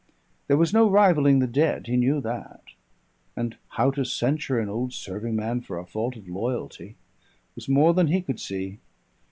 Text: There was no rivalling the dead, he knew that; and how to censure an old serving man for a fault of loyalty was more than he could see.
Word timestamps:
There 0.47 0.57
was 0.57 0.73
no 0.73 0.89
rivalling 0.89 1.37
the 1.37 1.45
dead, 1.45 1.85
he 1.85 1.95
knew 1.95 2.21
that; 2.21 2.63
and 3.35 3.55
how 3.77 3.91
to 3.91 4.03
censure 4.03 4.59
an 4.59 4.67
old 4.67 4.93
serving 4.93 5.35
man 5.35 5.61
for 5.61 5.77
a 5.77 5.85
fault 5.85 6.15
of 6.15 6.27
loyalty 6.27 6.95
was 7.53 7.69
more 7.69 7.93
than 7.93 8.07
he 8.07 8.21
could 8.23 8.39
see. 8.39 8.79